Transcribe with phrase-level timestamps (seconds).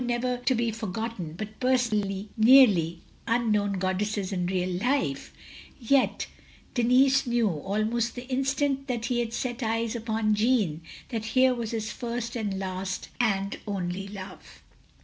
[0.03, 5.29] LONELY LADY never to be forgotten but personally nearly un known goddesses in real Ufe;
[5.79, 6.25] yet
[6.73, 11.91] Denis knew, almost the instant that he set eyes upon Jeanne, that here was his
[11.91, 14.63] first and last and only love.